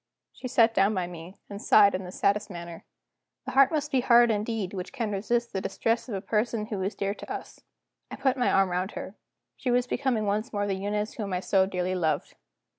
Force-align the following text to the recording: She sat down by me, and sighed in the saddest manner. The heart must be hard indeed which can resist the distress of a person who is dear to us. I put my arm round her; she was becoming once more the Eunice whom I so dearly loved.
She 0.33 0.47
sat 0.47 0.73
down 0.73 0.95
by 0.95 1.05
me, 1.05 1.37
and 1.47 1.61
sighed 1.61 1.93
in 1.93 2.05
the 2.05 2.11
saddest 2.11 2.49
manner. 2.49 2.85
The 3.45 3.51
heart 3.51 3.71
must 3.71 3.91
be 3.91 3.99
hard 4.01 4.31
indeed 4.31 4.73
which 4.73 4.91
can 4.91 5.11
resist 5.11 5.53
the 5.53 5.61
distress 5.61 6.09
of 6.09 6.15
a 6.15 6.21
person 6.21 6.65
who 6.65 6.81
is 6.81 6.95
dear 6.95 7.13
to 7.13 7.31
us. 7.31 7.59
I 8.09 8.15
put 8.15 8.35
my 8.35 8.49
arm 8.51 8.69
round 8.71 8.93
her; 8.93 9.13
she 9.55 9.69
was 9.69 9.85
becoming 9.85 10.25
once 10.25 10.51
more 10.51 10.65
the 10.65 10.73
Eunice 10.73 11.13
whom 11.13 11.33
I 11.33 11.39
so 11.39 11.67
dearly 11.67 11.93
loved. 11.93 12.33